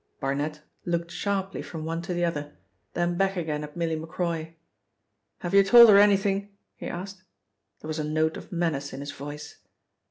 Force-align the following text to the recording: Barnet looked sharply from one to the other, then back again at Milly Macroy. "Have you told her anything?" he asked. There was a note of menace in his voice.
Barnet 0.19 0.63
looked 0.83 1.11
sharply 1.11 1.61
from 1.61 1.85
one 1.85 2.01
to 2.01 2.13
the 2.15 2.25
other, 2.25 2.57
then 2.95 3.17
back 3.17 3.37
again 3.37 3.63
at 3.63 3.77
Milly 3.77 3.95
Macroy. 3.95 4.55
"Have 5.41 5.53
you 5.53 5.63
told 5.63 5.89
her 5.89 5.99
anything?" 5.99 6.57
he 6.75 6.87
asked. 6.87 7.21
There 7.81 7.87
was 7.87 7.99
a 7.99 8.03
note 8.03 8.35
of 8.35 8.51
menace 8.51 8.93
in 8.93 8.99
his 9.01 9.11
voice. 9.11 9.57